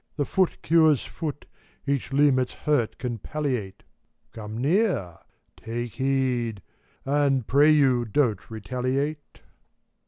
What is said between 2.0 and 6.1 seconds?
limb its hurt can palliate; Gome near! Take